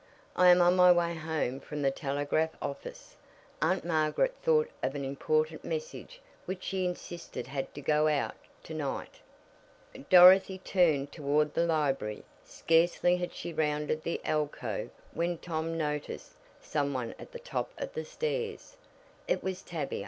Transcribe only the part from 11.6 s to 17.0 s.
library. Scarcely had she rounded the alcove when Tom noticed some